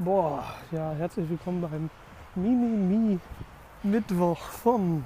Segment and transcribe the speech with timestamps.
[0.00, 0.42] Boah,
[0.72, 1.88] ja, herzlich willkommen beim
[2.34, 3.20] Mimimi
[3.84, 5.04] Mittwoch vom,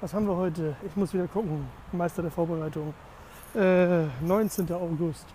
[0.00, 0.74] was haben wir heute?
[0.86, 2.94] Ich muss wieder gucken, Meister der Vorbereitung.
[3.54, 4.72] Äh, 19.
[4.72, 5.26] August.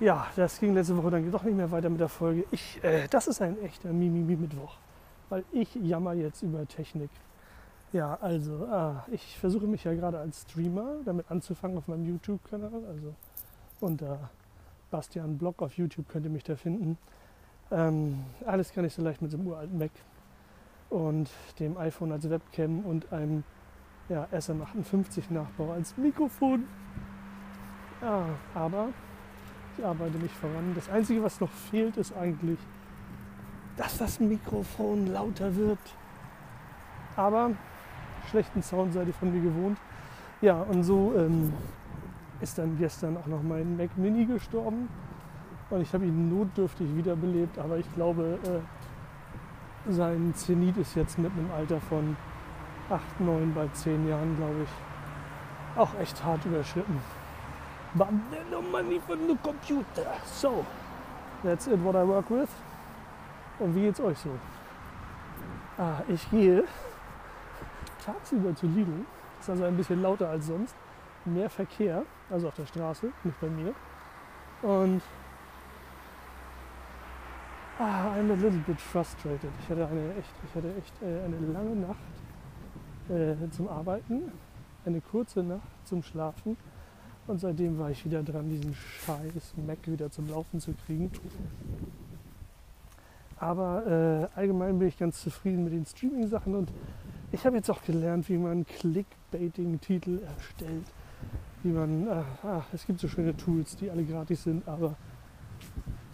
[0.00, 2.46] Ja, das ging letzte Woche dann doch nicht mehr weiter mit der Folge.
[2.50, 4.78] Ich, äh, das ist ein echter Mimimi Mittwoch,
[5.28, 7.10] weil ich jammer jetzt über Technik.
[7.92, 12.86] Ja, also, ah, ich versuche mich ja gerade als Streamer damit anzufangen auf meinem YouTube-Kanal.
[12.88, 13.14] Also
[13.80, 14.30] unter
[14.90, 16.96] Bastian Blog auf YouTube könnt ihr mich da finden.
[17.72, 19.90] Ähm, alles kann ich so leicht mit so einem uralten Mac
[20.90, 23.44] und dem iPhone als Webcam und einem
[24.10, 26.64] ja, SM58 Nachbau als Mikrofon.
[28.02, 28.88] Ja, aber
[29.78, 30.72] ich arbeite mich voran.
[30.74, 32.58] Das Einzige, was noch fehlt, ist eigentlich,
[33.78, 35.78] dass das Mikrofon lauter wird.
[37.16, 37.52] Aber
[38.28, 39.78] schlechten Sound seid ihr von mir gewohnt.
[40.42, 41.54] Ja, und so ähm,
[42.42, 44.88] ist dann gestern auch noch mein Mac Mini gestorben.
[45.72, 51.32] Und ich habe ihn notdürftig wiederbelebt, aber ich glaube, äh, sein Zenit ist jetzt mit
[51.32, 52.14] einem Alter von
[52.90, 57.00] 8, 9 bei 10 Jahren, glaube ich, auch echt hart überschritten.
[57.94, 60.12] No money for the computer.
[60.26, 60.62] So,
[61.42, 62.50] that's it what I work with.
[63.58, 64.30] Und wie geht's euch so?
[65.78, 66.64] Ah, ich gehe
[68.04, 69.06] tagsüber zu Lidl.
[69.40, 70.76] Ist also ein bisschen lauter als sonst.
[71.24, 73.74] Mehr Verkehr, also auf der Straße, nicht bei mir.
[74.60, 75.00] Und
[77.78, 79.50] ah, I'm a little bit frustrated.
[79.60, 81.98] Ich hatte eine echt, ich hatte echt äh, eine lange Nacht
[83.08, 84.32] äh, zum Arbeiten,
[84.84, 86.56] eine kurze Nacht zum Schlafen.
[87.26, 91.10] Und seitdem war ich wieder dran, diesen scheiß Mac wieder zum Laufen zu kriegen.
[93.36, 96.70] Aber äh, allgemein bin ich ganz zufrieden mit den Streaming-Sachen und
[97.32, 100.86] ich habe jetzt auch gelernt, wie man Clickbaiting-Titel erstellt.
[101.62, 104.96] Wie man, ach, ach, es gibt so schöne Tools, die alle gratis sind, aber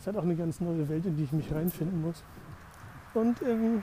[0.08, 2.22] hat auch eine ganz neue Welt, in die ich mich reinfinden muss.
[3.14, 3.80] Und ähm,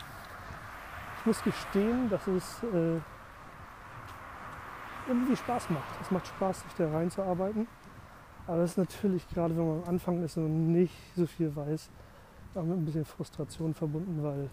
[1.20, 3.00] ich muss gestehen, dass es äh,
[5.08, 6.02] irgendwie Spaß macht.
[6.02, 7.68] Es macht Spaß, sich da reinzuarbeiten.
[8.48, 11.90] Aber es ist natürlich, gerade wenn man am Anfang ist und nicht so viel weiß,
[12.56, 14.50] auch mit ein bisschen Frustration verbunden, weil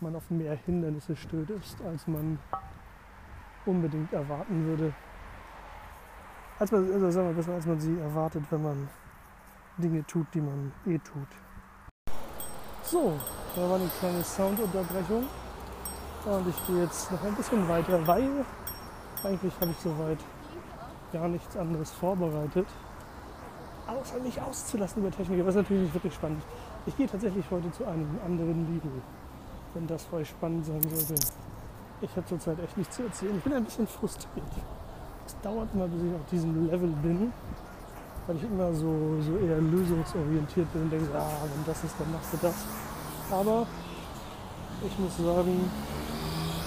[0.00, 2.38] man auf mehr Hindernisse stößt, als man
[3.66, 4.92] unbedingt erwarten würde.
[6.58, 8.88] Als man, also sagen wir besser, als man sie erwartet, wenn man
[9.78, 11.28] Dinge tut, die man eh tut.
[12.82, 13.18] So,
[13.56, 15.24] da war eine kleine Soundunterbrechung.
[16.24, 18.44] Und ich gehe jetzt noch ein bisschen weiter, weil
[19.22, 20.18] eigentlich habe ich soweit
[21.12, 22.66] gar nichts anderes vorbereitet,
[23.86, 25.40] außer mich auszulassen über Technik.
[25.40, 26.42] Aber das ist natürlich wirklich spannend.
[26.86, 29.02] Ich gehe tatsächlich heute zu einem anderen Lidl
[29.74, 31.14] wenn das für euch spannend sein sollte.
[32.00, 33.36] Ich habe zurzeit echt nichts zu erzählen.
[33.36, 34.44] Ich bin ein bisschen frustriert.
[35.26, 37.32] Es dauert immer, bis ich auf diesem Level bin,
[38.26, 42.12] weil ich immer so, so eher lösungsorientiert bin und denke, ah, wenn das ist, dann
[42.12, 42.54] machst du das.
[43.30, 43.66] Aber
[44.84, 45.70] ich muss sagen,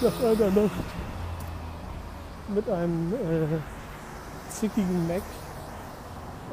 [0.00, 0.84] nach einer Nacht
[2.54, 5.22] mit einem äh, zickigen Mac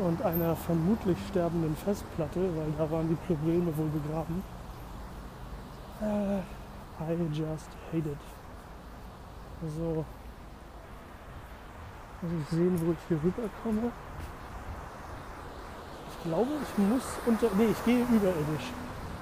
[0.06, 4.44] und einer vermutlich sterbenden Festplatte, weil da waren die Probleme wohl begraben,
[6.02, 6.42] Uh,
[7.00, 8.18] I just hate it.
[9.78, 10.06] So.
[12.22, 13.92] Muss ich sehen, wo ich hier rüberkomme.
[16.26, 17.56] Ich glaube, ich muss unter.
[17.56, 18.74] Nee, ich gehe überirdisch.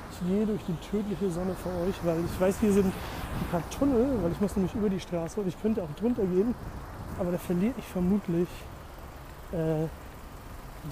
[0.09, 3.69] Ich gehe durch die tödliche Sonne vor euch, weil ich weiß, hier sind ein paar
[3.77, 6.55] Tunnel, weil ich muss nämlich über die Straße und ich könnte auch drunter gehen,
[7.19, 8.47] aber da verliere ich vermutlich
[9.51, 9.87] äh,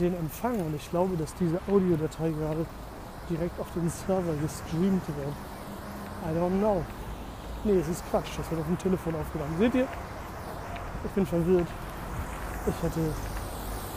[0.01, 2.66] den Empfang und ich glaube, dass diese Audiodatei gerade
[3.29, 5.35] direkt auf den Server gestreamt wird.
[6.25, 6.83] I don't know.
[7.63, 8.38] Nee, es ist Quatsch.
[8.38, 9.55] Das wird auf dem Telefon aufgenommen.
[9.59, 9.88] Seht ihr?
[11.05, 11.67] Ich bin verwirrt.
[12.67, 12.99] Ich hätte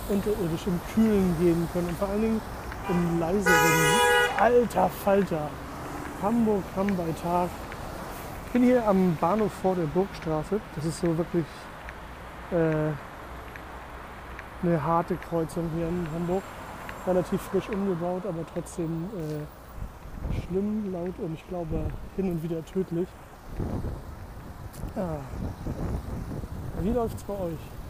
[0.09, 2.41] unterirdisch im Kühlen gehen können und vor allen Dingen
[2.89, 3.55] im leiseren.
[4.39, 5.51] Alter Falter.
[6.23, 7.49] Hamburg Hamm bei Tag.
[8.47, 10.61] Ich bin hier am Bahnhof vor der Burgstraße.
[10.75, 11.45] Das ist so wirklich
[12.51, 12.93] äh,
[14.63, 16.43] eine harte Kreuzung hier in Hamburg.
[17.07, 21.81] Relativ frisch umgebaut, aber trotzdem äh, schlimm, laut und ich glaube
[22.17, 23.09] hin und wieder tödlich.
[24.97, 25.17] Ja.
[26.81, 27.84] Wie läuft es bei euch?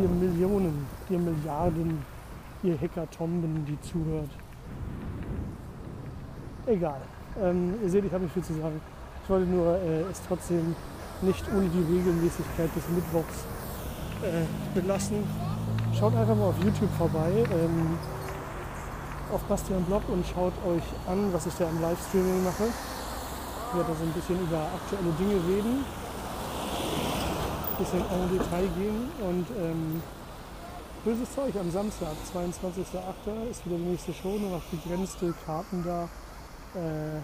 [0.00, 2.02] Ihr Millionen, ihr Milliarden,
[2.62, 4.30] ihr Hekatomben, die zuhört.
[6.66, 7.00] Egal.
[7.40, 8.80] Ähm, ihr seht, ich habe nicht viel zu sagen.
[9.22, 10.74] Ich wollte nur äh, es trotzdem
[11.22, 13.44] nicht ohne die Regelmäßigkeit des Mittwochs
[14.22, 15.24] äh, belassen.
[15.98, 17.44] Schaut einfach mal auf YouTube vorbei.
[17.52, 17.98] Ähm,
[19.32, 22.64] auf Bastian Blog und schaut euch an, was ich da im Livestreaming mache.
[22.64, 25.84] Ich werde da so ein bisschen über aktuelle Dinge reden,
[27.78, 30.02] bisschen en Detail gehen und ähm,
[31.04, 33.50] böses Zeug am Samstag, 22.08.
[33.50, 36.08] ist wieder die nächste Show, nur noch begrenzte Karten da.
[36.74, 37.20] Äh,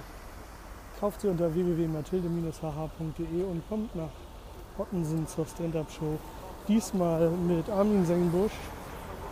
[1.01, 4.11] kauft sie unter www.mathilde-hh.de und kommt nach
[4.79, 6.19] Ottensen zur Stand-Up-Show.
[6.69, 8.53] Diesmal mit Armin Sengenbusch,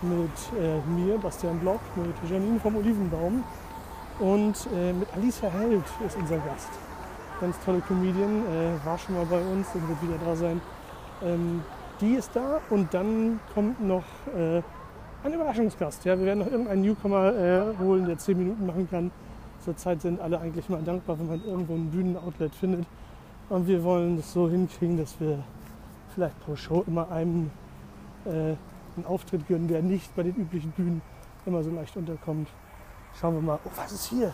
[0.03, 3.45] mit äh, mir, Bastian Block, mit Janine vom Olivenbaum
[4.19, 6.69] und äh, mit Alicia Held ist unser Gast.
[7.41, 10.61] Ganz tolle Comedian, äh, war schon mal bei uns und wird wieder da sein.
[11.25, 11.63] Ähm,
[12.01, 14.05] die ist da und dann kommt noch
[14.37, 14.63] äh,
[15.25, 16.05] ein Überraschungsgast.
[16.05, 19.11] Ja, wir werden noch irgendeinen Newcomer äh, holen, der 10 Minuten machen kann.
[19.65, 22.87] Zurzeit sind alle eigentlich mal dankbar, wenn man irgendwo ein Bühnenoutlet findet.
[23.49, 25.39] Und wir wollen das so hinkriegen, dass wir
[26.15, 27.51] vielleicht pro Show immer einem
[28.25, 28.57] äh,
[28.97, 31.03] einen Auftritt gönnen, der nicht bei den üblichen Bühnen
[31.47, 32.49] immer so leicht unterkommt.
[33.19, 33.59] Schauen wir mal.
[33.65, 34.33] Oh, was ist hier?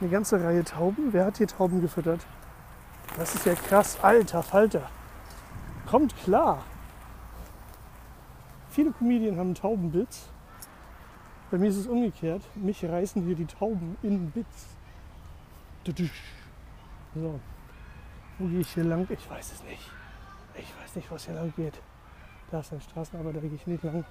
[0.00, 1.12] Eine ganze Reihe Tauben.
[1.12, 2.20] Wer hat hier Tauben gefüttert?
[3.18, 3.98] Das ist ja krass.
[4.02, 4.88] Alter Falter.
[5.90, 6.62] Kommt klar.
[8.68, 10.28] Viele Comedien haben Taubenbits.
[11.50, 12.42] Bei mir ist es umgekehrt.
[12.54, 14.68] Mich reißen hier die Tauben in Bits.
[17.12, 17.40] So.
[18.38, 19.04] Wo gehe ich hier lang?
[19.10, 19.90] Ich weiß es nicht.
[20.54, 21.82] Ich weiß nicht, was hier lang geht.
[22.52, 24.04] Da ist eine Straßenarbeit, da gehe ich nicht lang.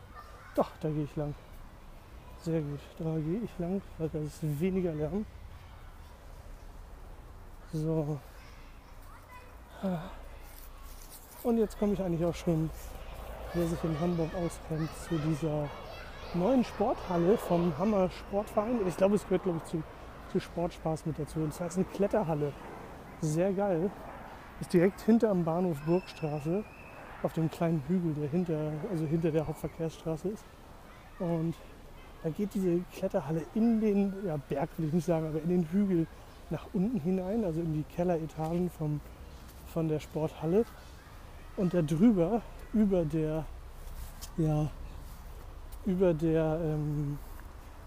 [0.56, 1.34] Doch, da gehe ich lang.
[2.42, 2.82] Sehr gut.
[2.98, 5.26] Da gehe ich lang, weil da ist weniger Lärm.
[7.72, 8.20] So.
[11.44, 12.70] Und jetzt komme ich eigentlich auch schon
[13.54, 15.68] wer sich in Hamburg auskennt, zu dieser
[16.34, 18.80] neuen Sporthalle vom Hammer Sportverein.
[18.88, 19.84] Ich glaube, es gehört, glaube ich, zu,
[20.32, 21.40] zu Sportspaß mit dazu.
[21.40, 22.54] Und zwar ist eine Kletterhalle.
[23.22, 23.90] Sehr geil.
[24.60, 26.64] Ist direkt hinter am Bahnhof Burgstraße,
[27.24, 30.44] auf dem kleinen Hügel, der hinter, also hinter der Hauptverkehrsstraße ist.
[31.20, 31.56] Und
[32.24, 35.64] da geht diese Kletterhalle in den ja, Berg, will ich nicht sagen, aber in den
[35.72, 36.06] Hügel
[36.50, 39.00] nach unten hinein, also in die Kelleretagen vom,
[39.68, 40.66] von der Sporthalle.
[41.60, 42.42] Und da drüber
[42.72, 43.46] über der,
[44.38, 44.70] ja,
[45.86, 47.20] über der ähm,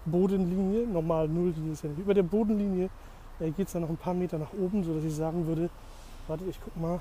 [0.05, 2.91] Bodenlinie, normal Nulllinie ist ja nicht, über der Bodenlinie
[3.41, 5.71] äh, geht es dann noch ein paar Meter nach oben, sodass ich sagen würde,
[6.29, 7.01] warte, ich guck mal,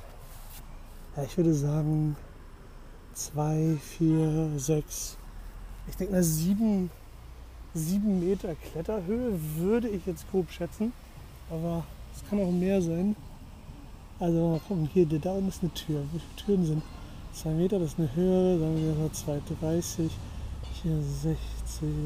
[1.17, 2.15] ja, ich würde sagen
[3.15, 5.17] zwei, vier, sechs,
[5.89, 6.89] ich denke mal sieben,
[7.73, 10.93] sieben Meter Kletterhöhe würde ich jetzt grob schätzen,
[11.49, 11.83] aber
[12.15, 13.17] es kann auch mehr sein.
[14.21, 16.03] Also mal gucken, hier, da unten ist eine Tür.
[16.13, 16.83] Wie viele Türen sind?
[17.33, 20.11] 2 Meter, das ist eine Höhe, sagen wir mal 2,30,
[20.83, 21.37] hier 60,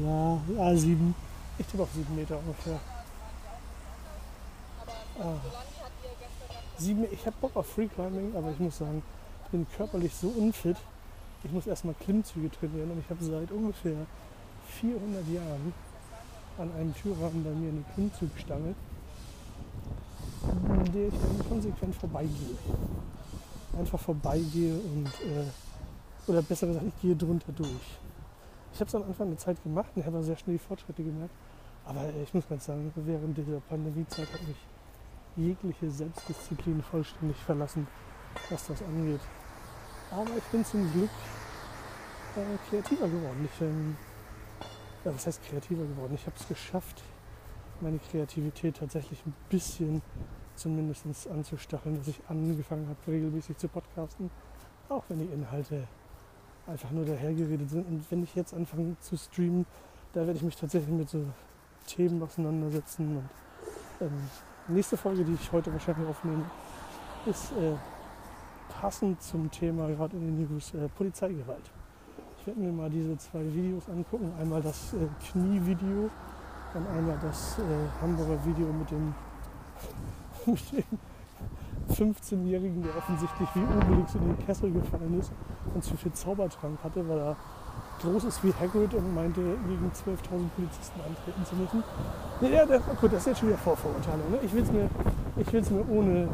[0.02, 1.14] ja, ah, 7.
[1.58, 2.80] Ich tippe auf 7 Meter ungefähr.
[5.20, 5.34] Ah.
[6.78, 9.02] Sieben, ich habe Bock auf Freeclimbing, aber ich muss sagen,
[9.44, 10.76] ich bin körperlich so unfit.
[11.44, 14.06] Ich muss erstmal Klimmzüge trainieren und ich habe seit ungefähr
[14.80, 15.74] 400 Jahren
[16.56, 18.74] an einem Türrahmen bei mir eine Klimmzugstange,
[20.48, 22.56] an der ich dann konsequent vorbeigehe
[23.78, 27.98] einfach vorbeigehe und, äh, oder besser gesagt, ich gehe drunter durch.
[28.72, 31.34] Ich habe es am Anfang eine Zeit gemacht und habe sehr schnell die Fortschritte gemerkt.
[31.84, 34.56] Aber äh, ich muss ganz sagen, während dieser Pandemiezeit hat mich
[35.36, 37.86] jegliche Selbstdisziplin vollständig verlassen,
[38.50, 39.20] was das angeht.
[40.10, 41.10] Aber ich bin zum Glück
[42.36, 43.48] äh, kreativer geworden.
[43.52, 43.96] Ich, ähm,
[45.04, 46.14] ja, was heißt kreativer geworden?
[46.14, 47.02] Ich habe es geschafft,
[47.82, 50.02] meine Kreativität tatsächlich ein bisschen
[50.54, 54.30] zumindest anzustacheln, dass ich angefangen habe, regelmäßig zu podcasten,
[54.88, 55.86] auch wenn die Inhalte
[56.66, 57.86] einfach nur dahergeredet sind.
[57.86, 59.66] Und wenn ich jetzt anfange zu streamen,
[60.12, 61.24] da werde ich mich tatsächlich mit so
[61.86, 63.18] Themen auseinandersetzen.
[63.18, 63.28] Und
[64.00, 64.30] ähm,
[64.68, 66.44] nächste Folge, die ich heute wahrscheinlich aufnehme,
[67.26, 67.74] ist äh,
[68.80, 71.70] passend zum Thema gerade in den News äh, Polizeigewalt.
[72.40, 74.32] Ich werde mir mal diese zwei Videos angucken.
[74.40, 76.10] Einmal das äh, Knie-Video
[76.76, 79.14] und einmal das äh, Hamburger Video mit dem
[81.94, 85.32] 15-Jährigen, der offensichtlich wie Obelix in den Kessel gefallen ist
[85.74, 87.36] und zu viel Zaubertrank hatte, weil er
[88.02, 91.82] groß ist wie Hagrid und meinte, gegen 12.000 Polizisten antreten zu müssen.
[92.40, 94.30] Ja, das, gut, das ist jetzt schon wieder Vorverurteilung.
[94.30, 94.38] Ne?
[94.44, 94.90] Ich will es mir,
[95.36, 96.28] ich will's mir ohne,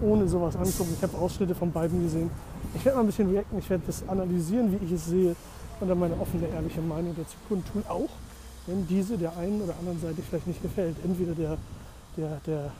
[0.00, 0.94] ohne sowas angucken.
[0.96, 2.30] Ich habe Ausschnitte von beiden gesehen.
[2.74, 5.36] Ich werde mal ein bisschen reacten, ich werde das analysieren, wie ich es sehe
[5.80, 7.84] und dann meine offene, ehrliche Meinung dazu kundtun.
[7.88, 8.08] Auch
[8.66, 10.96] wenn diese der einen oder anderen Seite vielleicht nicht gefällt.
[11.04, 11.58] Entweder der,
[12.16, 12.72] der, der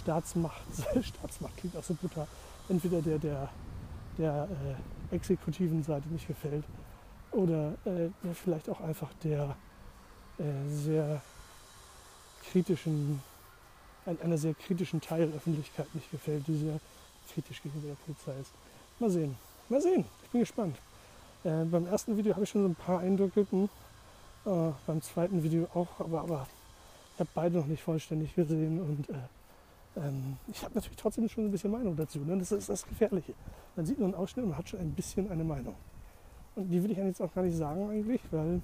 [0.00, 0.62] Staatsmacht,
[1.02, 2.26] Staatsmacht klingt auch so brutal,
[2.68, 3.48] entweder der, der,
[4.18, 4.48] der
[5.10, 6.64] äh, exekutiven Seite nicht gefällt
[7.32, 9.56] oder äh, vielleicht auch einfach der
[10.38, 11.20] äh, sehr
[12.50, 13.22] kritischen,
[14.04, 16.80] einer sehr kritischen Teilöffentlichkeit nicht gefällt, die sehr
[17.32, 18.52] kritisch gegenüber der Polizei ist.
[18.98, 19.36] Mal sehen,
[19.68, 20.76] mal sehen, ich bin gespannt.
[21.44, 23.68] Äh, beim ersten Video habe ich schon so ein paar Eindrücke, hm,
[24.46, 26.46] äh, beim zweiten Video auch, aber, aber
[27.14, 29.14] ich habe beide noch nicht vollständig gesehen und äh,
[29.96, 32.20] ähm, ich habe natürlich trotzdem schon ein bisschen Meinung dazu.
[32.20, 32.38] Ne?
[32.38, 33.34] Das ist das Gefährliche.
[33.76, 35.74] Man sieht nur einen Ausschnitt und hat schon ein bisschen eine Meinung.
[36.54, 38.60] Und die will ich jetzt auch gar nicht sagen eigentlich, weil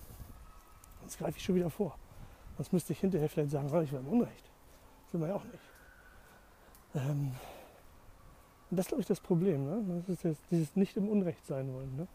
[1.01, 1.97] sonst greife ich schon wieder vor.
[2.57, 4.45] Sonst müsste ich hinterher vielleicht sagen, oh, ich war im Unrecht.
[5.05, 5.59] Das will man ja auch nicht.
[6.95, 7.33] Ähm,
[8.71, 9.65] und das ist, glaube ich, das Problem.
[9.65, 10.03] Ne?
[10.07, 11.97] Das ist dieses nicht im Unrecht sein wollen.
[11.97, 12.07] Ne?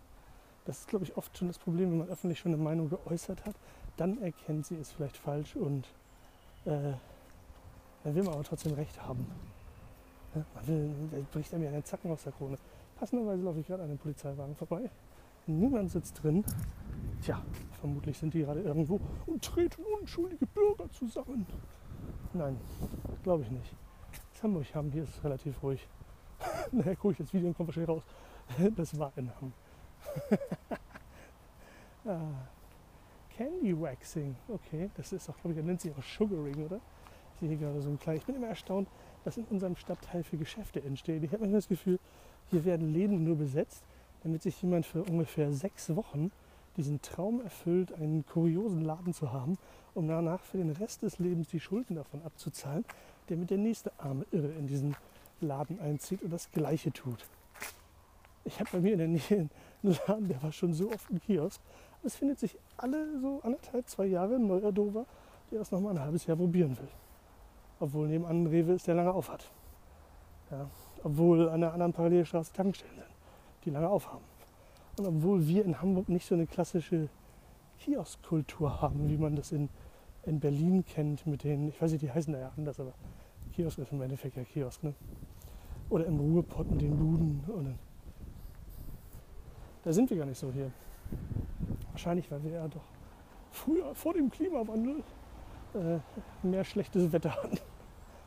[0.66, 3.46] Das ist, glaube ich, oft schon das Problem, wenn man öffentlich schon eine Meinung geäußert
[3.46, 3.56] hat.
[3.98, 5.88] Dann erkennt sie es vielleicht falsch und
[6.66, 6.94] äh,
[8.04, 9.28] dann will man aber trotzdem Recht haben.
[10.36, 10.46] Ja?
[10.56, 12.58] Man will, da bricht einem ja einen Zacken aus der Krone.
[12.98, 14.90] Passenderweise laufe ich gerade an einem Polizeiwagen vorbei.
[15.46, 16.44] Niemand sitzt drin.
[17.22, 17.42] Tja,
[17.80, 21.46] vermutlich sind die gerade irgendwo und treten unschuldige Bürger zusammen.
[22.34, 22.60] Nein,
[23.24, 23.76] glaube ich nicht.
[24.34, 25.88] Das Hamburg haben, hier ist es relativ ruhig.
[26.72, 28.04] naja, gucke ich das Video und kommt wahrscheinlich raus.
[28.76, 29.54] Das war in Hamm.
[32.06, 32.20] ah,
[33.36, 36.80] Candy Waxing, okay, das ist auch, glaube ich, nennt sich auch Sugaring, oder?
[37.34, 38.22] Ich sehe hier gerade so ein kleines.
[38.22, 38.88] Ich bin immer erstaunt,
[39.24, 41.24] was in unserem Stadtteil für Geschäfte entstehen.
[41.24, 42.00] Ich habe manchmal das Gefühl,
[42.52, 43.84] hier werden Läden nur besetzt,
[44.24, 46.32] damit sich jemand für ungefähr sechs Wochen
[46.78, 49.58] diesen Traum erfüllt, einen kuriosen Laden zu haben,
[49.94, 52.86] um danach für den Rest des Lebens die Schulden davon abzuzahlen,
[53.28, 54.96] damit der nächste arme Irre in diesen
[55.42, 57.26] Laden einzieht und das Gleiche tut.
[58.46, 59.50] Ich habe bei mir in der Nähe
[59.84, 61.62] Laden, der war schon so oft ein Kiosk.
[62.04, 65.06] Es findet sich alle so anderthalb, zwei Jahre ein neuer Dover,
[65.52, 66.88] der das nochmal ein halbes Jahr probieren will.
[67.80, 69.50] Obwohl nebenan Rewe ist, der lange aufhat.
[70.52, 70.70] Ja,
[71.04, 73.08] obwohl an der anderen Parallelstraße Tankstellen sind,
[73.66, 74.24] die lange aufhaben.
[74.98, 77.10] Und obwohl wir in Hamburg nicht so eine klassische
[77.80, 79.70] Kioskkultur haben, wie man das in,
[80.26, 82.94] in Berlin kennt, mit den, ich weiß nicht, die heißen da ja anders, aber
[83.54, 84.94] Kiosk ist im Endeffekt ja Kiosk, ne?
[85.90, 87.44] Oder im Ruhrpott mit den Buden.
[87.48, 87.74] Oder
[89.84, 90.72] da sind wir gar nicht so hier.
[91.92, 92.82] Wahrscheinlich, weil wir ja doch
[93.52, 95.04] früher, vor dem Klimawandel,
[95.74, 96.00] äh,
[96.46, 97.60] mehr schlechtes Wetter hatten.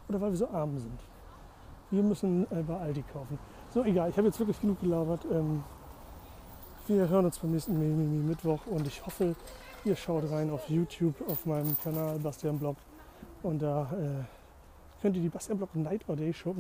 [0.09, 1.01] Oder weil wir so arm sind.
[1.91, 3.39] Wir müssen äh, bei Aldi kaufen.
[3.73, 5.25] So, egal, ich habe jetzt wirklich genug gelabert.
[5.31, 5.63] Ähm,
[6.87, 9.35] wir hören uns beim nächsten Mimimi Mittwoch und ich hoffe,
[9.85, 12.77] ihr schaut rein auf YouTube auf meinem Kanal Bastian Blog
[13.43, 16.55] und da äh, könnt ihr die Bastian Blog Night or Day Show,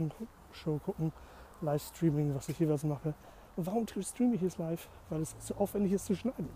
[0.52, 1.12] Show gucken,
[1.60, 3.14] Livestreaming, was ich jeweils mache.
[3.56, 4.88] Warum streame ich jetzt live?
[5.08, 6.48] Weil es so aufwendig ist zu schneiden.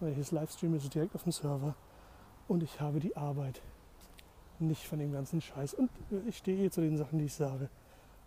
[0.00, 1.74] Weil ich jetzt livestreame, ist es direkt auf dem Server
[2.48, 3.62] und ich habe die Arbeit
[4.58, 5.74] nicht von dem ganzen Scheiß.
[5.74, 5.90] Und
[6.26, 7.68] ich stehe hier zu den Sachen, die ich sage.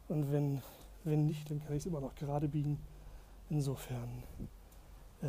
[0.07, 0.61] Und wenn,
[1.03, 2.79] wenn nicht, dann kann ich es immer noch gerade biegen.
[3.49, 4.23] Insofern
[5.21, 5.27] äh,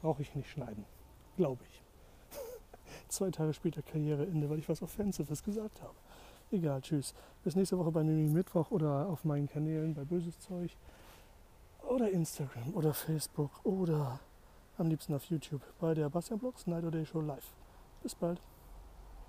[0.00, 0.84] brauche ich nicht schneiden.
[1.36, 1.82] Glaube ich.
[3.08, 5.94] Zwei Tage später Karriereende, weil ich was Offensives gesagt habe.
[6.50, 7.14] Egal, tschüss.
[7.42, 10.76] Bis nächste Woche bei Mimi Mittwoch oder auf meinen Kanälen bei Böses Zeug.
[11.94, 14.18] Oder Instagram oder Facebook oder
[14.78, 17.54] am liebsten auf YouTube bei der Bastian Blogs Night Day Show live.
[18.02, 18.40] Bis bald.